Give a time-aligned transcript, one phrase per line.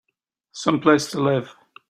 [0.53, 1.55] Some place to live!